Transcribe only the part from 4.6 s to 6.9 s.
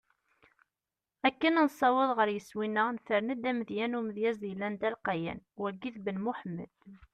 d alqayan: Wagi d Ben Muḥemmed.